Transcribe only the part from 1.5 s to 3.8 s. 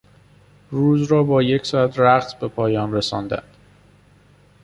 ساعت رقص به پایان رساندند.